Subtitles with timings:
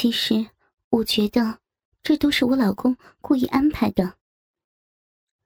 [0.00, 0.46] 其实
[0.88, 1.58] 我觉得
[2.02, 4.14] 这都是我老公故意安排的。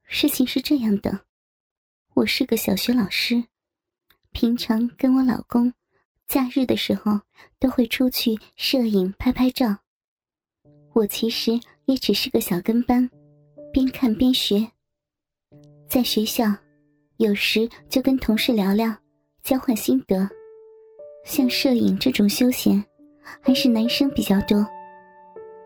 [0.04, 1.26] 事情是这样的，
[2.14, 3.46] 我是个小学老师，
[4.30, 5.74] 平常跟我老公
[6.28, 7.20] 假日的时候
[7.58, 9.78] 都会出去摄影拍拍照。
[10.92, 13.10] 我其实也只是个小跟班，
[13.72, 14.70] 边看边学。
[15.88, 16.44] 在学校，
[17.16, 18.96] 有时就跟同事聊聊，
[19.42, 20.30] 交换心得。
[21.24, 22.84] 像摄影这种休闲，
[23.40, 24.66] 还是男生比较多，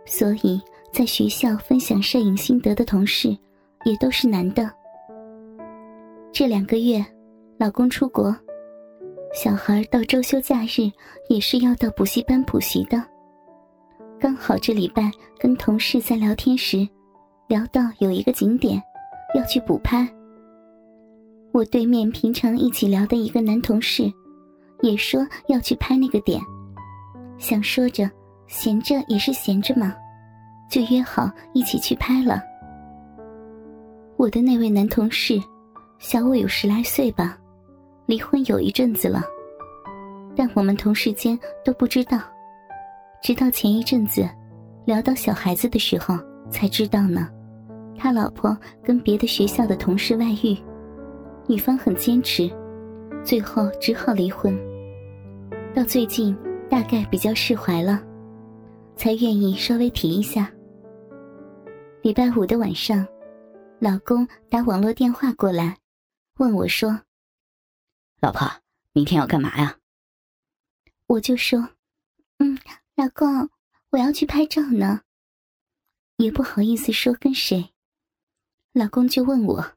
[0.06, 0.60] 所以
[0.92, 3.36] 在学校分享摄影心得的同事。
[3.84, 4.68] 也都是男的。
[6.32, 7.02] 这两个月，
[7.58, 8.34] 老公出国，
[9.32, 10.90] 小孩到周休假日
[11.28, 13.02] 也是要到补习班补习的。
[14.18, 16.86] 刚好这礼拜跟同事在聊天时，
[17.46, 18.82] 聊到有一个景点
[19.34, 20.06] 要去补拍。
[21.52, 24.12] 我对面平常一起聊的一个男同事，
[24.82, 26.42] 也说要去拍那个点，
[27.38, 28.10] 想说着
[28.46, 29.94] 闲着也是闲着嘛，
[30.68, 32.42] 就约好一起去拍了。
[34.16, 35.40] 我的那位男同事，
[35.98, 37.38] 小我有十来岁吧，
[38.06, 39.22] 离婚有一阵子了，
[40.34, 42.18] 但我们同事间都不知道，
[43.22, 44.28] 直到前一阵子
[44.84, 46.18] 聊到小孩子的时候
[46.50, 47.28] 才知道呢。
[47.96, 50.56] 他老婆跟别的学校的同事外遇，
[51.46, 52.50] 女方很坚持，
[53.22, 54.56] 最后只好离婚。
[55.74, 56.36] 到最近
[56.70, 58.02] 大概比较释怀了，
[58.96, 60.52] 才愿意稍微提一下。
[62.02, 63.06] 礼拜五的晚上。
[63.80, 65.78] 老公打网络电话过来，
[66.38, 67.02] 问我说
[68.20, 68.50] ：“老婆，
[68.92, 69.78] 明天要干嘛呀？”
[71.06, 71.68] 我就说
[72.38, 72.58] ：“嗯，
[72.96, 73.48] 老公，
[73.90, 75.02] 我要去拍照呢。”
[76.18, 77.72] 也不好意思说跟谁。
[78.72, 79.76] 老公就问我：“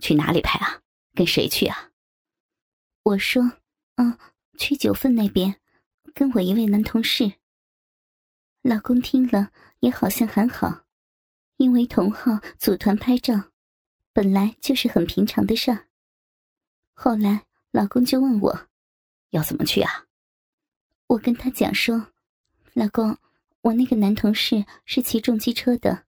[0.00, 0.80] 去哪里拍啊？
[1.12, 1.90] 跟谁去啊？”
[3.02, 3.54] 我说
[3.98, 4.16] ：“嗯，
[4.56, 5.60] 去九份那边，
[6.14, 7.32] 跟我一位男同事。”
[8.62, 10.84] 老公听了也好像还好。
[11.56, 13.50] 因为同号组团拍照，
[14.14, 15.88] 本来就是很平常的事儿。
[16.94, 18.68] 后来老公就问我，
[19.28, 20.06] 要怎么去啊？
[21.08, 22.12] 我跟他讲说，
[22.72, 23.14] 老公，
[23.60, 26.06] 我那个男同事是骑重机车的，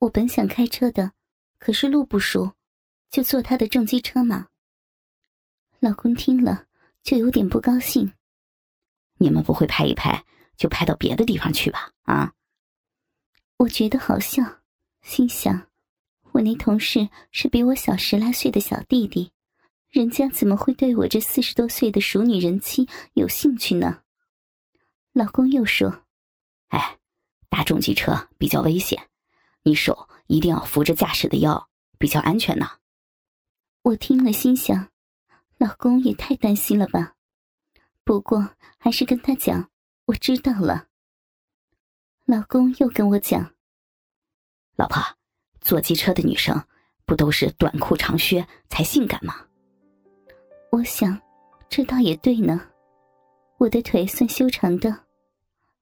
[0.00, 1.12] 我本想开车的，
[1.60, 2.56] 可是路不熟，
[3.08, 4.48] 就坐他的重机车嘛。
[5.78, 6.66] 老公听了
[7.04, 8.12] 就有点不高兴。
[9.20, 10.24] 你们不会拍一拍
[10.56, 11.92] 就拍到别的地方去吧？
[12.04, 12.32] 啊？
[13.58, 14.42] 我觉得好笑。
[15.02, 15.68] 心想，
[16.32, 19.30] 我那同事是比我小十来岁的小弟弟，
[19.90, 24.00] 人家怎么会对我这四十多岁的熟女人妻有兴趣呢？
[25.12, 26.04] 老公又说
[26.68, 26.98] ：“哎，
[27.50, 29.08] 大众机车比较危险，
[29.62, 32.70] 你手一定要扶着驾驶的腰，比较安全呢。”
[33.84, 34.88] 我听了心想，
[35.58, 37.14] 老公也太担心了吧。
[38.10, 38.44] 不过
[38.76, 39.70] 还是跟他讲，
[40.06, 40.86] 我知道了。
[42.24, 43.52] 老公又跟我讲。
[44.74, 45.00] 老婆，
[45.60, 46.60] 坐机车的女生
[47.06, 49.36] 不都是短裤长靴才性感吗？
[50.72, 51.16] 我想，
[51.68, 52.60] 这倒也对呢。
[53.58, 54.92] 我的腿算修长的，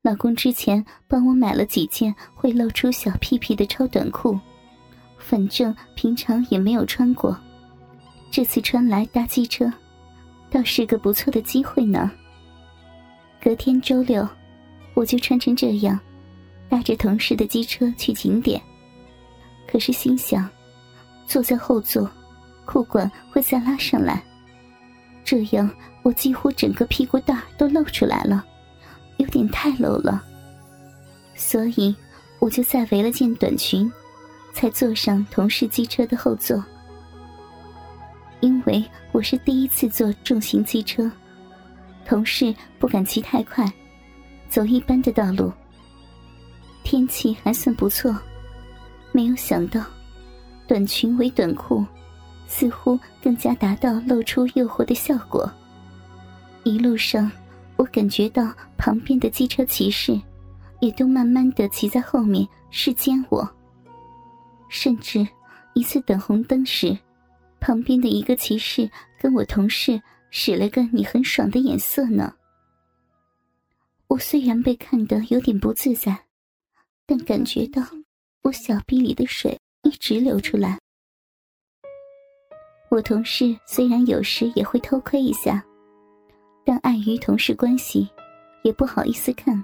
[0.02, 4.38] 老公之前帮我买了几件会露出小屁屁的超短裤，
[5.16, 7.34] 反正平常也没有穿过，
[8.30, 9.72] 这次穿来搭机车，
[10.50, 12.10] 倒是个不错的机会呢。
[13.40, 14.28] 隔天周六，
[14.94, 15.98] 我就穿成这样，
[16.68, 18.60] 搭着同事的机车去景点。
[19.70, 20.48] 可是心想，
[21.26, 22.10] 坐在后座，
[22.64, 24.22] 裤管会再拉上来，
[25.22, 25.70] 这样
[26.02, 28.44] 我几乎整个屁股蛋都露出来了，
[29.18, 30.24] 有点太露了。
[31.34, 31.94] 所以
[32.40, 33.90] 我就再围了件短裙，
[34.52, 36.62] 才坐上同事机车的后座。
[38.40, 41.10] 因为我是第一次坐重型机车，
[42.04, 43.70] 同事不敢骑太快，
[44.48, 45.52] 走一般的道路。
[46.84, 48.16] 天气还算不错。
[49.10, 49.82] 没有想到，
[50.66, 51.84] 短裙为短裤，
[52.46, 55.50] 似乎更加达到露出诱惑的效果。
[56.62, 57.30] 一路上，
[57.76, 60.20] 我感觉到旁边的机车骑士，
[60.80, 63.48] 也都慢慢的骑在后面视奸我。
[64.68, 65.26] 甚至
[65.74, 66.96] 一次等红灯时，
[67.60, 68.90] 旁边的一个骑士
[69.20, 70.00] 跟我同事
[70.30, 72.34] 使了个你很爽的眼色呢。
[74.06, 76.18] 我虽然被看得有点不自在，
[77.06, 77.82] 但感觉到。
[78.42, 80.78] 我小臂里的水一直流出来。
[82.88, 85.62] 我同事虽然有时也会偷窥一下，
[86.64, 88.08] 但碍于同事关系，
[88.62, 89.62] 也不好意思看，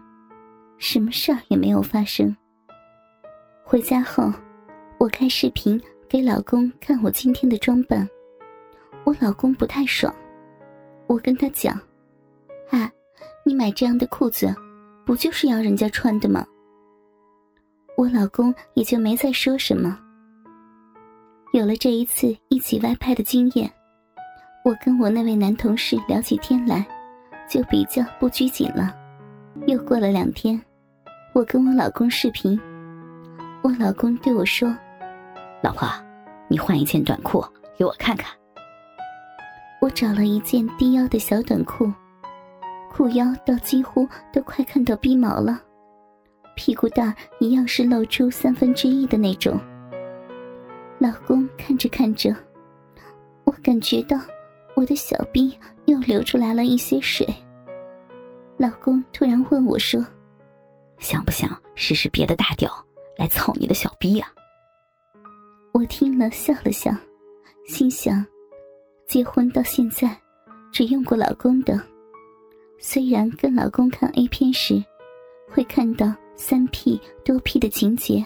[0.76, 2.36] 什么事儿也没有发生。
[3.62, 4.30] 回家后，
[4.98, 5.80] 我开视频
[6.14, 8.08] 给老公看我今天的装扮，
[9.02, 10.14] 我老公不太爽。
[11.08, 11.74] 我跟他讲
[12.70, 12.88] ：“啊，
[13.44, 14.54] 你买这样的裤子，
[15.04, 16.46] 不就是要人家穿的吗？
[17.96, 19.98] 我老公也就没再说什么。
[21.52, 23.68] 有了这一次一起外拍的经验，
[24.64, 26.86] 我跟我那位男同事聊起天来，
[27.50, 28.94] 就比较不拘谨了。
[29.66, 30.62] 又过了两天，
[31.32, 32.56] 我跟我老公视频，
[33.62, 34.72] 我老公对我说
[35.60, 35.88] ：“老婆，
[36.48, 37.44] 你换一件短裤
[37.76, 38.30] 给我看看。”
[39.80, 41.92] 我找了一件低腰的小短裤，
[42.90, 45.60] 裤腰到几乎都快看到逼毛了，
[46.54, 49.60] 屁股蛋一样是露出三分之一的那种。
[50.98, 52.34] 老公看着看着，
[53.44, 54.18] 我感觉到
[54.74, 57.26] 我的小臂又流出来了一些水。
[58.56, 60.02] 老公突然问我说
[60.98, 62.72] ：“想不想试试别的大屌
[63.18, 64.26] 来操你的小逼呀？”
[65.74, 66.92] 我听了笑了笑，
[67.66, 68.24] 心想：
[69.08, 70.16] 结婚到现在，
[70.70, 71.80] 只用过老公的。
[72.78, 74.80] 虽然跟老公看 A 片时，
[75.50, 78.24] 会看到三 P 多 P 的情节，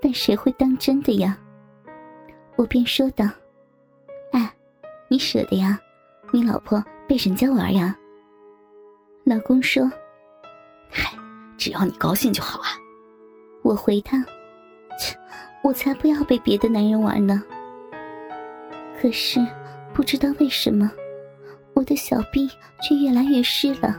[0.00, 1.36] 但谁会当真的呀？
[2.54, 3.28] 我便说道
[4.30, 4.54] ：“哎，
[5.08, 5.76] 你舍得呀？
[6.32, 7.98] 你老婆被人家玩呀？”
[9.26, 9.90] 老公说
[10.88, 11.18] ：“嗨，
[11.58, 12.78] 只要你高兴就好啊。”
[13.62, 14.24] 我回他：“，
[15.64, 17.42] 我才不要被别的男人玩呢。”
[19.00, 19.44] 可是
[19.94, 20.90] 不知道为什么，
[21.72, 22.46] 我的小臂
[22.82, 23.98] 却越来越湿了。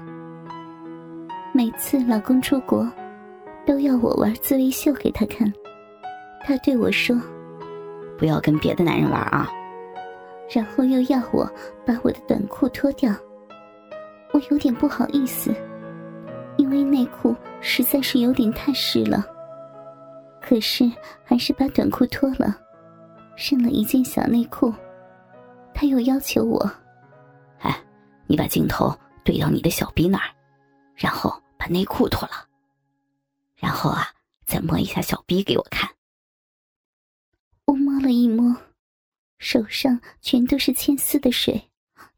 [1.51, 2.87] 每次老公出国，
[3.65, 5.51] 都要我玩自慰秀给他看。
[6.45, 7.19] 他对我说。
[8.17, 9.49] 不要跟别的男人玩啊！
[10.49, 11.43] 然后又要我
[11.85, 13.13] 把我的短裤脱掉，
[14.31, 15.53] 我有点不好意思，
[16.55, 19.25] 因为内裤实在是有点太湿了。
[20.47, 20.83] 可是
[21.23, 22.55] 还是把短裤脱了，
[23.35, 24.71] 剩了一件小内裤。
[25.73, 26.71] 他又要求我
[27.61, 27.83] ：“哎，
[28.27, 30.31] 你把镜头对到你的小逼那儿，
[30.95, 32.47] 然后把内裤脱了，
[33.55, 34.13] 然后啊，
[34.45, 35.89] 再摸一下小逼给我看。”
[37.65, 38.55] 我摸了一摸，
[39.39, 41.71] 手上全都是牵丝的水，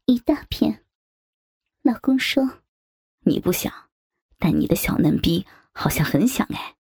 [0.04, 0.84] 一大片。
[1.80, 2.46] 老公说
[3.24, 3.72] ：“你不想，
[4.38, 6.74] 但你的小嫩逼好像很想哎。”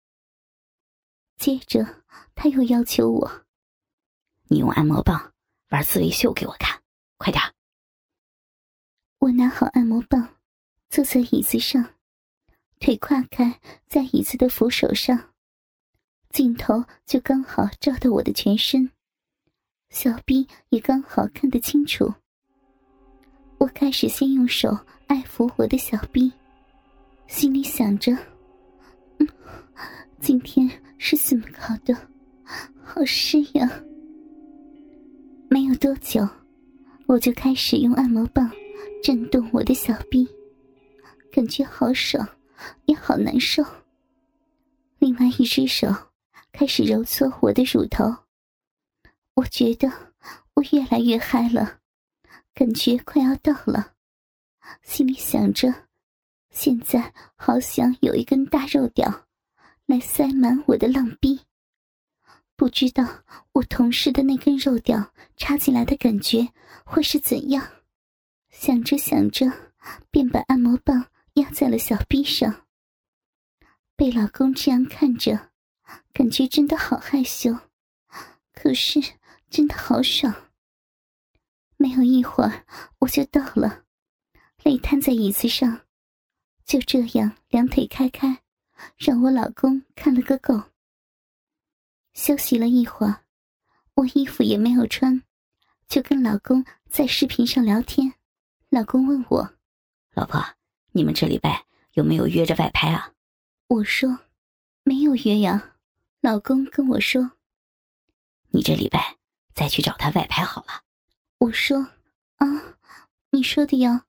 [1.37, 2.03] 接着
[2.35, 3.45] 他又要求我
[4.49, 5.33] ：“你用按摩棒
[5.69, 6.81] 玩自慰秀给我看，
[7.17, 7.41] 快点。”
[9.19, 10.35] 我拿好按摩棒，
[10.89, 11.93] 坐在椅子上，
[12.79, 15.33] 腿跨开在椅子的扶手上。
[16.29, 18.91] 镜头就刚好照到我的全身，
[19.89, 22.13] 小臂也刚好看得清楚。
[23.57, 26.31] 我开始先用手爱抚我的小臂，
[27.27, 28.11] 心里想着
[29.17, 29.27] ：“嗯，
[30.19, 31.95] 今天是怎么搞的？
[32.83, 33.83] 好湿呀！”
[35.49, 36.27] 没有多久，
[37.05, 38.49] 我就开始用按摩棒
[39.03, 40.27] 震动我的小臂，
[41.31, 42.27] 感觉好爽，
[42.85, 43.63] 也好难受。
[44.99, 45.87] 另外一只手。
[46.53, 48.03] 开始揉搓我的乳头，
[49.35, 49.91] 我觉得
[50.55, 51.77] 我越来越嗨了，
[52.55, 53.93] 感觉快要到了，
[54.81, 55.71] 心里想着，
[56.49, 59.26] 现在好想有一根大肉屌
[59.87, 61.39] 来塞满我的浪逼，
[62.55, 63.23] 不知道
[63.53, 66.49] 我同事的那根肉屌插进来的感觉
[66.85, 67.65] 会是怎样。
[68.49, 69.51] 想着想着，
[70.11, 72.67] 便把按摩棒压在了小臂上，
[73.95, 75.51] 被老公这样看着。
[76.11, 77.57] 感觉真的好害羞，
[78.51, 78.99] 可是
[79.49, 80.51] 真的好爽。
[81.77, 82.65] 没有一会儿，
[82.99, 83.85] 我就到了，
[84.63, 85.85] 累瘫在椅子上，
[86.65, 88.41] 就这样两腿开开，
[88.97, 90.63] 让我老公看了个够。
[92.13, 93.23] 休息了一会儿，
[93.95, 95.21] 我衣服也没有穿，
[95.87, 98.13] 就跟老公在视频上聊天。
[98.69, 99.53] 老公问我
[100.13, 100.43] ：“老婆，
[100.91, 103.13] 你们这礼拜有没有约着外拍啊？”
[103.69, 104.19] 我说
[104.83, 105.75] ：“没有约呀。”
[106.21, 107.31] 老公跟我说
[108.49, 109.17] ：“你这礼拜
[109.53, 110.83] 再去找他外拍好了。”
[111.39, 111.87] 我说
[112.37, 112.47] ：“啊，
[113.29, 114.01] 你说的哟。”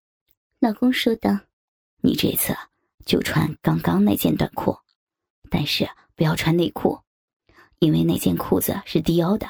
[0.60, 1.38] 老公说道
[2.02, 2.56] ：“你这次
[3.08, 4.76] 就穿刚刚那件短裤，
[5.48, 7.00] 但是不要穿内裤，
[7.78, 9.48] 因为那件裤子是低腰的，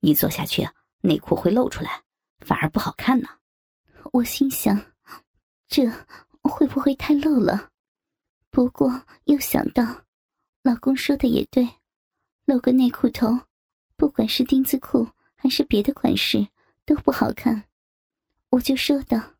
[0.00, 0.68] 一坐下去
[1.00, 2.02] 内裤会露出来，
[2.40, 3.28] 反而不好看呢。”
[4.12, 4.76] 我心想
[5.70, 5.88] ：“这
[6.42, 7.70] 会不会太露了？”
[8.50, 9.84] 不过又想到，
[10.64, 11.68] 老公说的也对。
[12.44, 13.38] 露个内裤头，
[13.94, 16.48] 不管是丁字裤还是别的款式
[16.84, 17.68] 都不好看。
[18.48, 19.34] 我就说道：“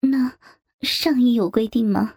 [0.00, 0.36] 那
[0.82, 2.16] 上衣有规定吗？”